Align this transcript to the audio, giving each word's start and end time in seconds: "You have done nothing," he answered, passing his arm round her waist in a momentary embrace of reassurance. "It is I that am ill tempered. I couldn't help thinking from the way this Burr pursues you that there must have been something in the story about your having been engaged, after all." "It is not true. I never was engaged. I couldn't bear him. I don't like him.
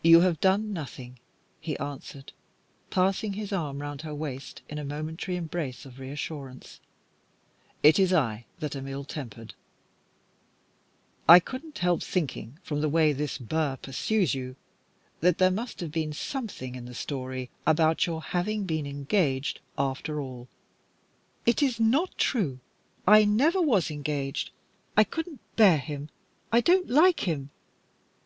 "You 0.00 0.20
have 0.20 0.40
done 0.40 0.72
nothing," 0.72 1.18
he 1.60 1.76
answered, 1.78 2.32
passing 2.88 3.34
his 3.34 3.52
arm 3.52 3.82
round 3.82 4.00
her 4.00 4.14
waist 4.14 4.62
in 4.66 4.78
a 4.78 4.82
momentary 4.82 5.36
embrace 5.36 5.84
of 5.84 5.98
reassurance. 5.98 6.80
"It 7.82 7.98
is 7.98 8.14
I 8.14 8.46
that 8.60 8.74
am 8.74 8.88
ill 8.88 9.04
tempered. 9.04 9.52
I 11.28 11.38
couldn't 11.38 11.76
help 11.80 12.02
thinking 12.02 12.58
from 12.62 12.80
the 12.80 12.88
way 12.88 13.12
this 13.12 13.36
Burr 13.36 13.76
pursues 13.76 14.34
you 14.34 14.56
that 15.20 15.36
there 15.36 15.50
must 15.50 15.80
have 15.80 15.92
been 15.92 16.14
something 16.14 16.74
in 16.74 16.86
the 16.86 16.94
story 16.94 17.50
about 17.66 18.06
your 18.06 18.22
having 18.22 18.64
been 18.64 18.86
engaged, 18.86 19.60
after 19.76 20.18
all." 20.18 20.48
"It 21.44 21.62
is 21.62 21.78
not 21.78 22.16
true. 22.16 22.60
I 23.06 23.26
never 23.26 23.60
was 23.60 23.90
engaged. 23.90 24.50
I 24.96 25.04
couldn't 25.04 25.40
bear 25.56 25.76
him. 25.76 26.08
I 26.50 26.62
don't 26.62 26.88
like 26.88 27.28
him. 27.28 27.50